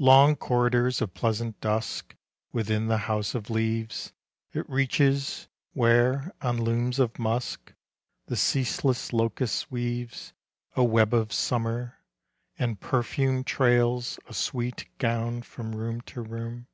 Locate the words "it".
4.52-4.68